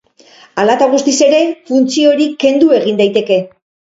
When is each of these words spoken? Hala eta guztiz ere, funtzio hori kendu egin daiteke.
Hala 0.61 0.77
eta 0.79 0.87
guztiz 0.93 1.15
ere, 1.25 1.41
funtzio 1.67 2.13
hori 2.15 2.27
kendu 2.45 2.73
egin 2.81 2.99
daiteke. 3.03 3.41